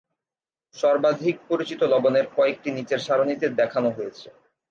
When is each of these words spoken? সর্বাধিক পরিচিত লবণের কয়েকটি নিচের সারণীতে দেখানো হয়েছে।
সর্বাধিক 0.75 1.35
পরিচিত 1.49 1.81
লবণের 1.83 2.25
কয়েকটি 2.35 2.69
নিচের 2.71 2.99
সারণীতে 2.99 3.47
দেখানো 3.59 3.89
হয়েছে। 3.89 4.27